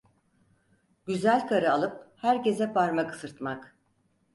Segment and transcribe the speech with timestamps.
[1.05, 3.75] Güzel karı alıp herkese parmak ısırtmak…